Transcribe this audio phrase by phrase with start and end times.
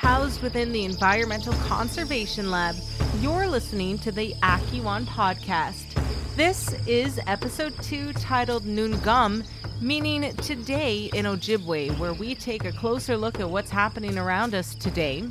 [0.00, 2.74] housed within the Environmental Conservation Lab.
[3.20, 5.94] You're listening to the Akiwan podcast.
[6.36, 9.46] This is episode two titled Noongum,
[9.82, 14.74] meaning today in Ojibwe, where we take a closer look at what's happening around us
[14.74, 15.22] today,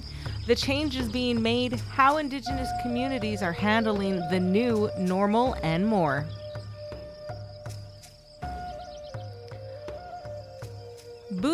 [0.45, 6.27] the changes being made, how Indigenous communities are handling the new normal, and more.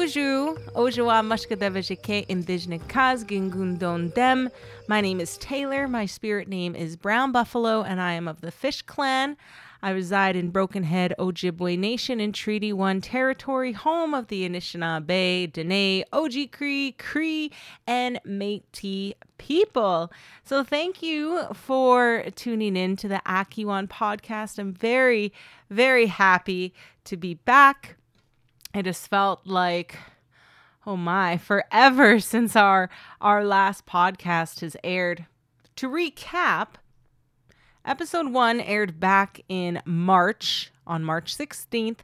[0.06, 4.52] Bonjour, Ojawa Mashkadevajike Indigenous Kaz Gingundon Dem.
[4.88, 5.88] My name is Taylor.
[5.88, 9.36] My spirit name is Brown Buffalo, and I am of the Fish Clan.
[9.82, 16.06] I reside in Brokenhead, Ojibwe Nation in Treaty 1 territory, home of the Anishinaabe, Dene,
[16.14, 17.52] Oji Cree, Cree,
[17.88, 20.12] and Métis people.
[20.44, 24.60] So thank you for tuning in to the Akiwan podcast.
[24.60, 25.34] I'm very,
[25.72, 27.96] very happy to be back
[28.76, 29.98] it just felt like
[30.86, 32.90] oh my forever since our
[33.22, 35.26] our last podcast has aired.
[35.78, 36.76] To recap
[37.84, 42.00] episode 1 aired back in march on march 16th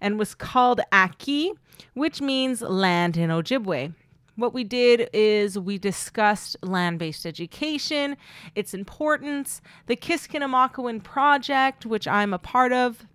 [0.00, 1.52] and was called aki
[1.94, 3.94] which means land in ojibwe.
[4.36, 8.16] What we did is we discussed land based education,
[8.56, 13.06] its importance, the Kiskinamakawan project, which I'm a part of,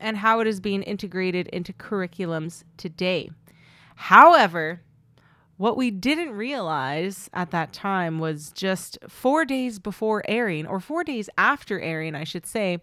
[0.00, 3.30] and how it is being integrated into curriculums today.
[3.96, 4.80] However,
[5.56, 11.02] what we didn't realize at that time was just four days before airing, or four
[11.02, 12.78] days after airing, I should say,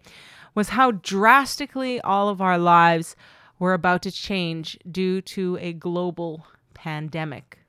[0.54, 3.16] was how drastically all of our lives
[3.58, 7.60] were about to change due to a global pandemic.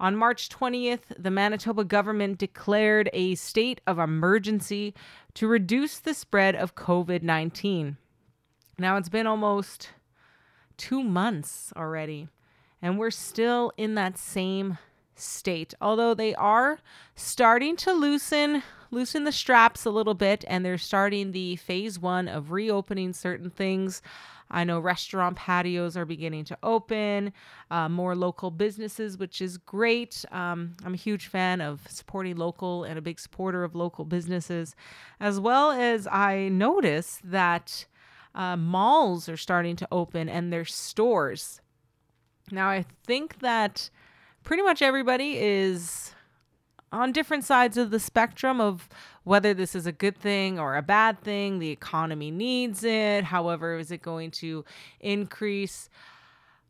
[0.00, 4.94] On March 20th, the Manitoba government declared a state of emergency
[5.34, 7.98] to reduce the spread of COVID 19.
[8.78, 9.90] Now it's been almost
[10.76, 12.28] two months already,
[12.80, 14.78] and we're still in that same
[15.14, 15.74] state.
[15.80, 16.78] Although they are
[17.14, 18.62] starting to loosen
[18.92, 23.50] loosen the straps a little bit and they're starting the phase 1 of reopening certain
[23.50, 24.02] things.
[24.50, 27.32] I know restaurant patios are beginning to open,
[27.70, 30.26] uh, more local businesses, which is great.
[30.30, 34.76] Um, I'm a huge fan of supporting local and a big supporter of local businesses,
[35.18, 37.86] as well as I notice that
[38.34, 41.60] uh, malls are starting to open and their stores.
[42.50, 43.90] Now, I think that
[44.42, 46.14] pretty much everybody is
[46.92, 48.88] on different sides of the spectrum of
[49.24, 51.58] whether this is a good thing or a bad thing.
[51.58, 53.24] The economy needs it.
[53.24, 54.64] However, is it going to
[55.00, 55.88] increase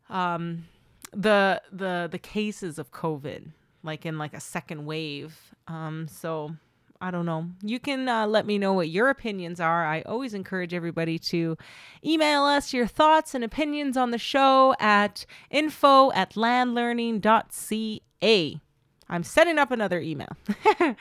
[0.09, 0.65] um,
[1.11, 3.51] the the the cases of COVID,
[3.83, 5.37] like in like a second wave?
[5.67, 6.55] Um, so
[7.03, 7.49] I don't know.
[7.61, 9.85] You can uh, let me know what your opinions are.
[9.85, 11.57] I always encourage everybody to
[12.05, 18.61] email us your thoughts and opinions on the show at info at landlearning.ca.
[19.09, 20.29] I'm setting up another email.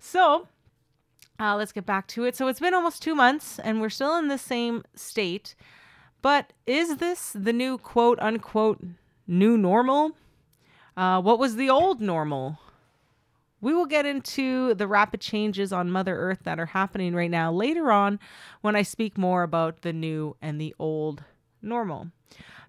[0.00, 0.48] so
[1.38, 2.34] uh, let's get back to it.
[2.34, 5.54] So it's been almost two months and we're still in the same state.
[6.22, 8.82] But is this the new quote unquote
[9.28, 10.10] new normal?
[10.96, 12.58] Uh, what was the old normal?
[13.60, 17.50] We will get into the rapid changes on Mother Earth that are happening right now
[17.50, 18.18] later on
[18.60, 21.24] when I speak more about the new and the old
[21.62, 22.08] normal.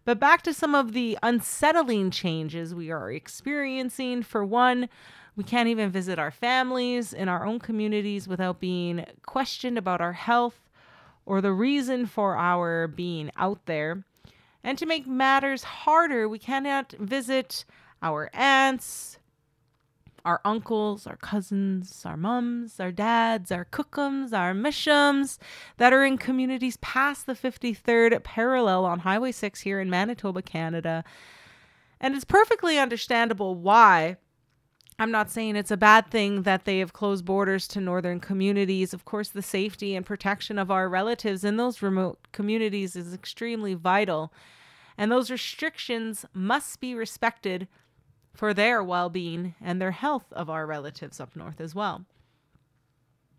[0.06, 4.24] But back to some of the unsettling changes we are experiencing.
[4.24, 4.88] For one,
[5.36, 10.14] we can't even visit our families in our own communities without being questioned about our
[10.14, 10.70] health
[11.26, 14.06] or the reason for our being out there.
[14.64, 17.66] And to make matters harder, we cannot visit
[18.02, 19.20] our aunts,
[20.26, 25.38] our uncles, our cousins, our mums, our dads, our cookums, our mishums
[25.78, 31.04] that are in communities past the 53rd parallel on Highway 6 here in Manitoba, Canada.
[32.00, 34.18] And it's perfectly understandable why.
[35.00, 38.94] I'm not saying it's a bad thing that they have closed borders to northern communities.
[38.94, 43.76] Of course, the safety and protection of our relatives in those remote communities is extremely
[43.76, 44.34] vital.
[44.98, 47.68] And those restrictions must be respected
[48.38, 52.06] for their well being and their health of our relatives up north as well.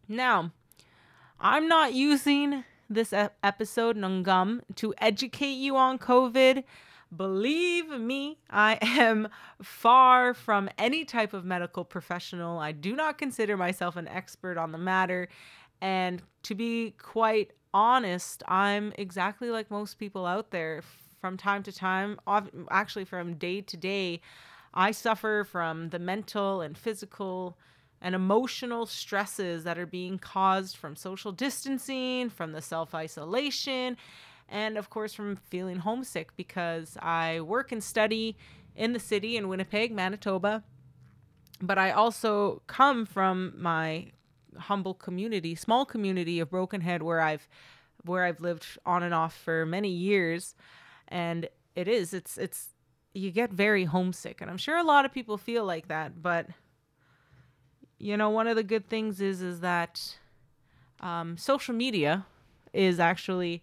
[0.08, 0.50] Now,
[1.38, 6.64] I'm not using this episode, Noongum, to educate you on COVID.
[7.16, 9.28] Believe me, I am
[9.62, 12.58] far from any type of medical professional.
[12.58, 15.28] I do not consider myself an expert on the matter.
[15.80, 20.82] And to be quite honest, I'm exactly like most people out there.
[21.20, 22.18] From time to time,
[22.70, 24.20] actually, from day to day,
[24.74, 27.56] I suffer from the mental and physical
[28.00, 33.96] and emotional stresses that are being caused from social distancing, from the self isolation,
[34.48, 38.36] and of course from feeling homesick because I work and study
[38.76, 40.62] in the city in Winnipeg, Manitoba.
[41.60, 44.12] But I also come from my
[44.56, 47.48] humble community, small community of Brokenhead where I've
[48.04, 50.54] where I've lived on and off for many years
[51.08, 52.68] and it is it's it's
[53.18, 56.46] you get very homesick and I'm sure a lot of people feel like that, but
[57.98, 60.16] you know, one of the good things is is that
[61.00, 62.26] um, social media
[62.72, 63.62] is actually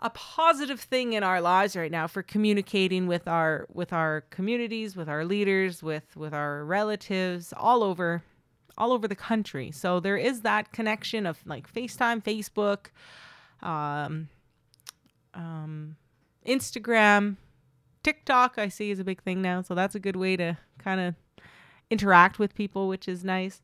[0.00, 4.96] a positive thing in our lives right now for communicating with our with our communities
[4.96, 8.22] with our leaders with with our relatives all over
[8.76, 9.72] all over the country.
[9.72, 12.86] So there is that connection of like facetime facebook
[13.66, 14.28] um,
[15.34, 15.96] um,
[16.46, 17.36] instagram
[18.08, 20.98] tiktok i see is a big thing now so that's a good way to kind
[20.98, 21.14] of
[21.90, 23.60] interact with people which is nice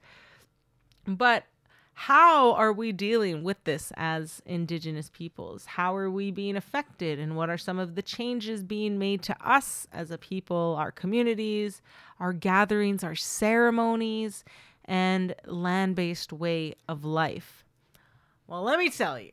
[1.06, 1.46] but
[1.94, 5.64] how are we dealing with this as Indigenous peoples?
[5.64, 7.20] How are we being affected?
[7.20, 10.90] And what are some of the changes being made to us as a people, our
[10.90, 11.81] communities,
[12.19, 14.44] our gatherings, our ceremonies,
[14.85, 17.64] and land based way of life?
[18.49, 19.31] Well, let me tell you.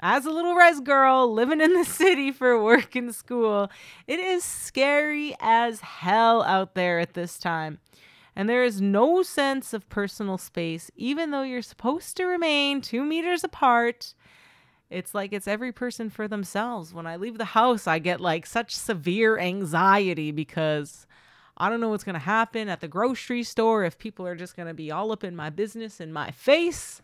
[0.00, 3.70] As a little res girl living in the city for work and school,
[4.06, 7.78] it is scary as hell out there at this time
[8.36, 13.02] and there is no sense of personal space, even though you're supposed to remain two
[13.02, 14.12] meters apart.
[14.90, 16.92] It's like it's every person for themselves.
[16.92, 21.06] When I leave the house, I get like such severe anxiety because
[21.56, 24.54] I don't know what's going to happen at the grocery store if people are just
[24.54, 27.00] going to be all up in my business in my face.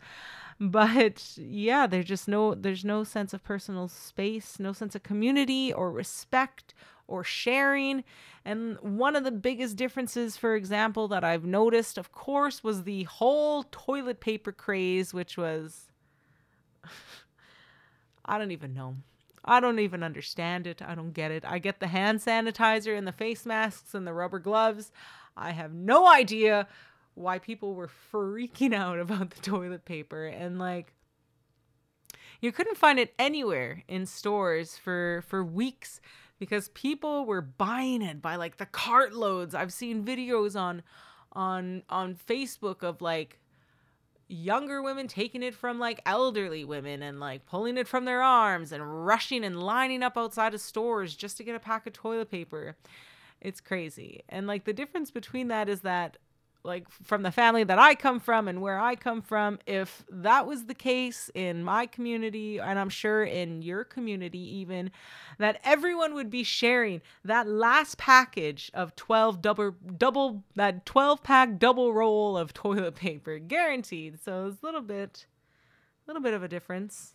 [0.63, 5.73] But yeah, there's just no there's no sense of personal space, no sense of community
[5.73, 6.73] or respect
[7.07, 8.03] or sharing.
[8.45, 13.03] And one of the biggest differences, for example, that I've noticed, of course, was the
[13.03, 15.91] whole toilet paper craze, which was.
[18.25, 18.95] I don't even know.
[19.43, 20.81] I don't even understand it.
[20.81, 21.43] I don't get it.
[21.45, 24.93] I get the hand sanitizer and the face masks and the rubber gloves.
[25.35, 26.69] I have no idea
[27.15, 30.93] why people were freaking out about the toilet paper and like
[32.41, 36.01] you couldn't find it anywhere in stores for for weeks
[36.39, 39.55] because people were buying it by like the cartloads.
[39.55, 40.83] I've seen videos on
[41.31, 43.39] on on Facebook of like
[44.27, 48.73] younger women taking it from like elderly women and like pulling it from their arms
[48.73, 52.29] and rushing and lining up outside of stores just to get a pack of toilet
[52.29, 52.75] paper.
[53.39, 54.23] It's crazy.
[54.27, 56.17] And like the difference between that is that
[56.63, 60.47] like from the family that I come from and where I come from, if that
[60.47, 64.91] was the case in my community, and I'm sure in your community even,
[65.39, 71.59] that everyone would be sharing that last package of 12 double, double that 12 pack
[71.59, 74.19] double roll of toilet paper, guaranteed.
[74.23, 75.25] So it's a little bit,
[76.05, 77.13] a little bit of a difference.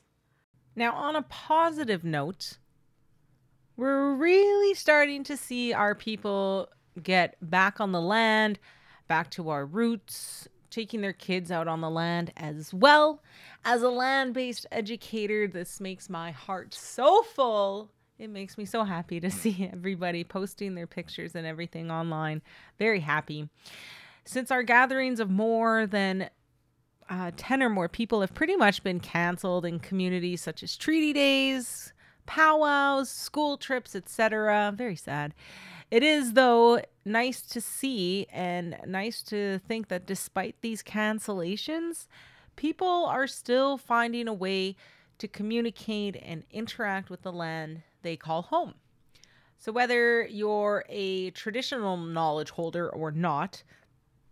[0.76, 2.58] Now, on a positive note,
[3.76, 6.68] we're really starting to see our people
[7.02, 8.58] get back on the land
[9.08, 13.22] back to our roots, taking their kids out on the land as well.
[13.64, 17.90] As a land based educator, this makes my heart so full.
[18.18, 22.42] It makes me so happy to see everybody posting their pictures and everything online.
[22.78, 23.48] Very happy.
[24.24, 26.28] Since our gatherings of more than
[27.08, 31.12] uh, 10 or more people have pretty much been canceled in communities such as treaty
[31.12, 31.92] days,
[32.26, 34.72] powwows, school trips, etc.
[34.76, 35.34] Very sad.
[35.90, 42.06] It is, though, nice to see and nice to think that despite these cancellations,
[42.56, 44.76] people are still finding a way
[45.18, 48.74] to communicate and interact with the land they call home.
[49.58, 53.64] So, whether you're a traditional knowledge holder or not,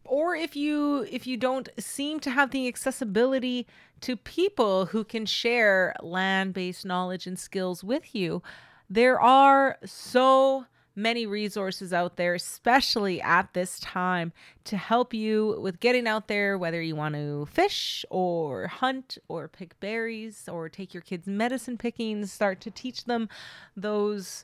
[0.05, 3.67] or if you if you don't seem to have the accessibility
[4.03, 8.43] to people who can share land-based knowledge and skills with you,
[8.89, 10.67] there are so
[10.97, 14.33] many resources out there, especially at this time,
[14.65, 19.47] to help you with getting out there, whether you want to fish or hunt or
[19.47, 23.29] pick berries or take your kids medicine picking, start to teach them
[23.77, 24.43] those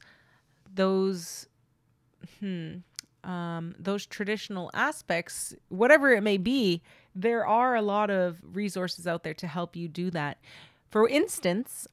[0.75, 1.47] those
[2.39, 2.77] hmm
[3.25, 6.83] um, those traditional aspects, whatever it may be,
[7.15, 10.39] there are a lot of resources out there to help you do that.
[10.91, 11.87] For instance,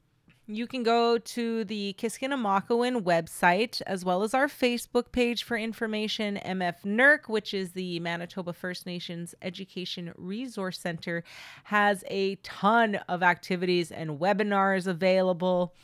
[0.50, 6.40] you can go to the Kiskinamakowin website as well as our Facebook page for information.
[6.44, 11.24] MF NERC, which is the Manitoba First Nations Education Resource Center,
[11.66, 15.76] has a ton of activities and webinars available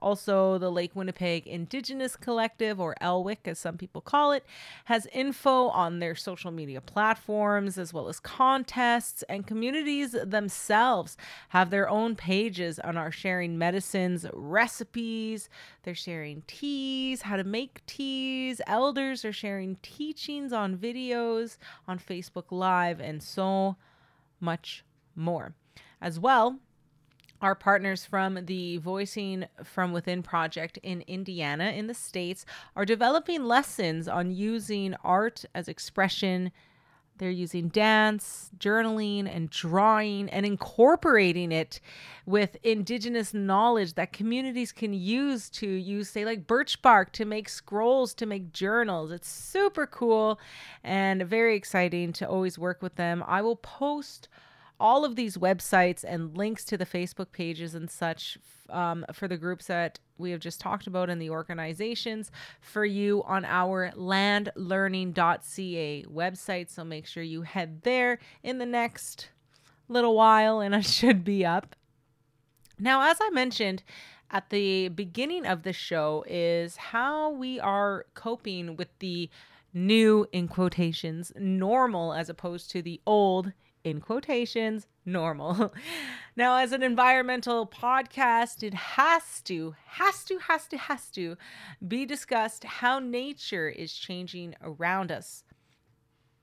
[0.00, 4.44] Also, the Lake Winnipeg Indigenous Collective, or LWIC as some people call it,
[4.86, 11.16] has info on their social media platforms as well as contests, and communities themselves
[11.50, 15.48] have their own pages and are sharing medicines, recipes,
[15.82, 22.46] they're sharing teas, how to make teas, elders are sharing teachings on videos on Facebook
[22.50, 23.76] Live, and so
[24.40, 25.54] much more.
[26.00, 26.58] As well,
[27.42, 32.44] our partners from the Voicing from Within project in Indiana, in the States,
[32.76, 36.52] are developing lessons on using art as expression.
[37.18, 41.78] They're using dance, journaling, and drawing and incorporating it
[42.24, 47.50] with indigenous knowledge that communities can use to use, say, like birch bark to make
[47.50, 49.12] scrolls, to make journals.
[49.12, 50.40] It's super cool
[50.82, 53.22] and very exciting to always work with them.
[53.26, 54.28] I will post
[54.80, 58.38] all of these websites and links to the Facebook pages and such
[58.70, 63.22] um, for the groups that we have just talked about and the organizations for you
[63.24, 66.70] on our landlearning.ca website.
[66.70, 69.28] So make sure you head there in the next
[69.88, 71.76] little while and it should be up.
[72.78, 73.82] Now, as I mentioned,
[74.30, 79.28] at the beginning of the show is how we are coping with the
[79.74, 83.52] new in quotations normal as opposed to the old
[83.84, 85.72] in quotations, normal.
[86.36, 91.36] now, as an environmental podcast, it has to, has to, has to, has to
[91.86, 95.44] be discussed how nature is changing around us.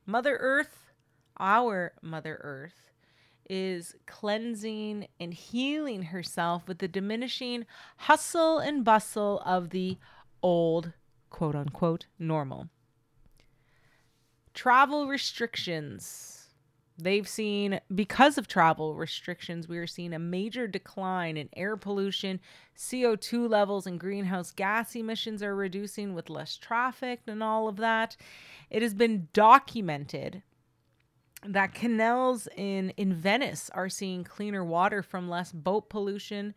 [0.06, 0.92] Mother Earth,
[1.40, 2.92] our Mother Earth,
[3.50, 7.66] is cleansing and healing herself with the diminishing
[7.98, 9.98] hustle and bustle of the
[10.42, 10.92] old,
[11.30, 12.70] quote unquote, normal.
[14.54, 16.37] Travel restrictions
[17.00, 22.40] They've seen, because of travel restrictions, we are seeing a major decline in air pollution.
[22.76, 28.18] CO2 levels and greenhouse gas emissions are reducing with less traffic and all of that.
[28.72, 30.42] It has been documented
[31.46, 36.56] that canals in, in Venice are seeing cleaner water from less boat pollution.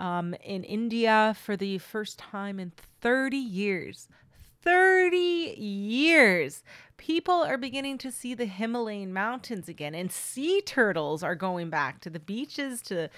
[0.00, 4.08] Um, in India, for the first time in 30 years,
[4.62, 6.62] 30 years,
[6.96, 12.00] people are beginning to see the Himalayan mountains again, and sea turtles are going back
[12.00, 13.08] to the beaches to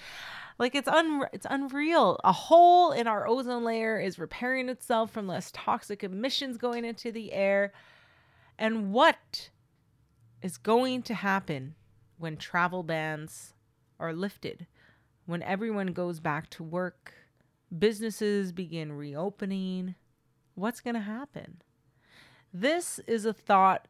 [0.59, 2.19] like it's un it's unreal.
[2.23, 7.11] A hole in our ozone layer is repairing itself from less toxic emissions going into
[7.11, 7.73] the air.
[8.59, 9.49] And what
[10.43, 11.75] is going to happen
[12.19, 13.55] when travel bans
[13.99, 14.67] are lifted?
[15.25, 17.13] When everyone goes back to work,
[17.77, 19.95] businesses begin reopening,
[20.55, 21.61] what's going to happen?
[22.53, 23.87] This is a thought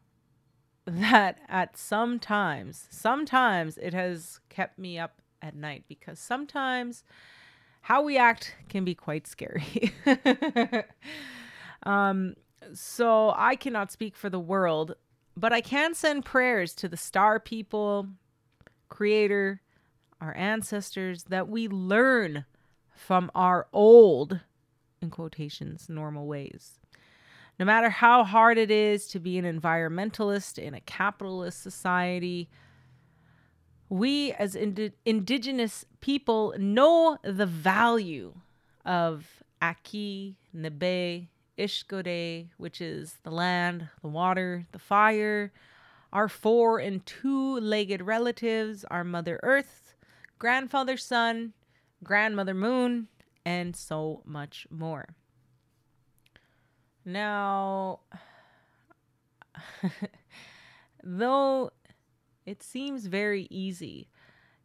[0.86, 7.04] that at some times, sometimes it has kept me up at night because sometimes
[7.82, 9.92] how we act can be quite scary.
[11.84, 12.36] um,
[12.74, 14.96] so I cannot speak for the world,
[15.36, 18.08] but I can send prayers to the star people,
[18.90, 19.62] creator,
[20.20, 22.46] our ancestors, that we learn
[22.96, 24.42] from our old,
[25.02, 26.80] in quotations, normal ways.
[27.60, 32.50] No matter how hard it is to be an environmentalist in a capitalist society,
[33.90, 38.34] we as ind- indigenous people know the value
[38.86, 41.28] of Aki, Nebe,
[41.58, 45.52] Ishkode, which is the land, the water, the fire,
[46.14, 49.94] our four and two legged relatives, our Mother Earth,
[50.40, 51.54] grandfather Sun,
[52.04, 53.08] grandmother Moon,
[53.46, 55.16] and so much more.
[57.04, 58.02] Now,
[61.04, 61.72] though
[62.46, 64.10] it seems very easy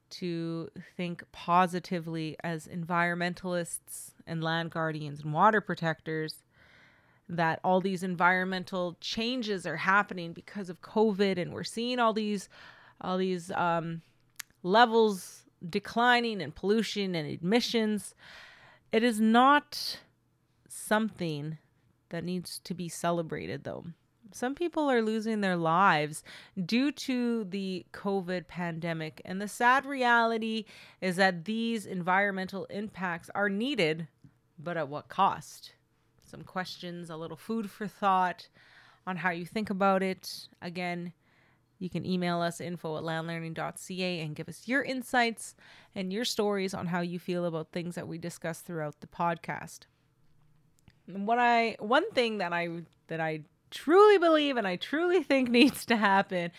[0.09, 6.45] to think positively as environmentalists and land guardians and water protectors
[7.28, 12.49] that all these environmental changes are happening because of COVID and we're seeing all these
[13.00, 14.00] all these um,
[14.62, 18.14] levels declining and pollution and emissions.
[18.93, 20.00] It is not
[20.69, 21.59] something
[22.11, 23.85] that needs to be celebrated, though.
[24.33, 26.23] Some people are losing their lives
[26.64, 29.23] due to the COVID pandemic.
[29.25, 30.64] And the sad reality
[31.00, 34.09] is that these environmental impacts are needed,
[34.59, 35.73] but at what cost?
[36.21, 38.49] Some questions, a little food for thought
[39.07, 40.49] on how you think about it.
[40.61, 41.12] Again,
[41.78, 45.54] you can email us info at landlearning.ca and give us your insights
[45.95, 49.80] and your stories on how you feel about things that we discuss throughout the podcast
[51.06, 52.68] what I one thing that I
[53.09, 56.50] that I truly believe and I truly think needs to happen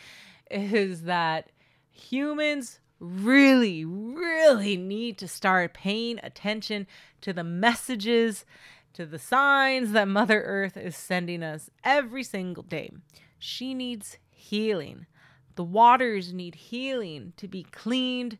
[0.50, 1.52] is that
[1.92, 6.88] humans really, really need to start paying attention
[7.22, 8.46] to the messages,
[8.94, 12.92] to the signs that Mother Earth is sending us every single day.
[13.38, 15.08] She needs healing.
[15.56, 18.38] The waters need healing to be cleaned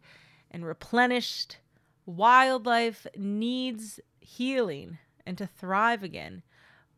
[0.52, 1.58] and replenished.
[2.06, 6.44] Wildlife needs healing and to thrive again.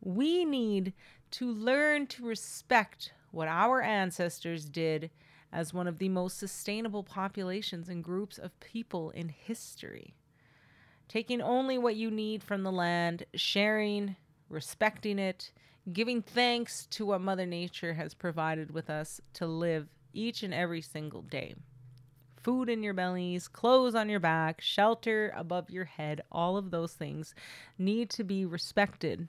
[0.00, 0.92] We need
[1.32, 5.10] to learn to respect what our ancestors did
[5.52, 10.14] as one of the most sustainable populations and groups of people in history.
[11.08, 14.16] Taking only what you need from the land, sharing,
[14.48, 15.50] respecting it,
[15.92, 20.80] giving thanks to what Mother Nature has provided with us to live each and every
[20.80, 21.54] single day.
[22.36, 26.94] Food in your bellies, clothes on your back, shelter above your head, all of those
[26.94, 27.34] things
[27.78, 29.28] need to be respected.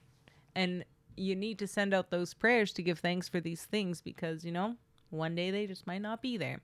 [0.54, 0.84] And
[1.16, 4.52] you need to send out those prayers to give thanks for these things because, you
[4.52, 4.76] know,
[5.10, 6.60] one day they just might not be there.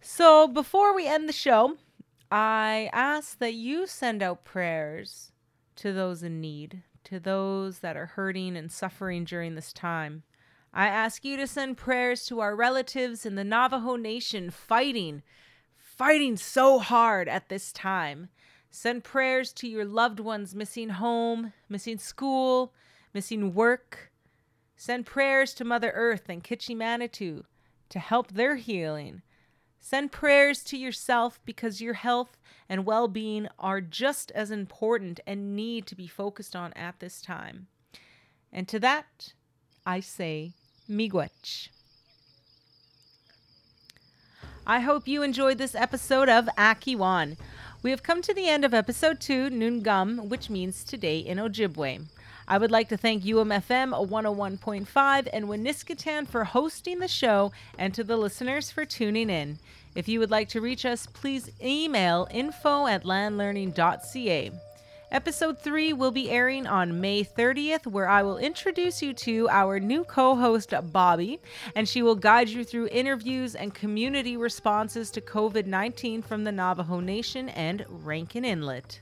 [0.00, 1.76] So before we end the show,
[2.30, 5.32] I ask that you send out prayers
[5.76, 10.22] to those in need, to those that are hurting and suffering during this time.
[10.72, 15.22] I ask you to send prayers to our relatives in the Navajo Nation fighting,
[15.76, 18.28] fighting so hard at this time.
[18.70, 22.72] Send prayers to your loved ones missing home, missing school,
[23.12, 24.10] missing work.
[24.76, 27.44] Send prayers to Mother Earth and Kitchi Manitou
[27.90, 29.20] to help their healing.
[29.84, 35.56] Send prayers to yourself because your health and well being are just as important and
[35.56, 37.66] need to be focused on at this time.
[38.52, 39.34] And to that,
[39.84, 40.52] I say,
[40.88, 41.68] Miigwech.
[44.64, 47.36] I hope you enjoyed this episode of Akiwan.
[47.82, 52.06] We have come to the end of episode 2, Noongum, which means today in Ojibwe.
[52.48, 58.04] I would like to thank UMFM 101.5 and Winiskatan for hosting the show and to
[58.04, 59.58] the listeners for tuning in.
[59.94, 64.52] If you would like to reach us, please email info at landlearning.ca.
[65.12, 69.78] Episode 3 will be airing on May 30th, where I will introduce you to our
[69.78, 71.38] new co host, Bobby,
[71.76, 76.52] and she will guide you through interviews and community responses to COVID 19 from the
[76.52, 79.00] Navajo Nation and Rankin Inlet.